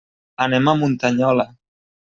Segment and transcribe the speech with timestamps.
[0.45, 1.49] Anem a Muntanyola.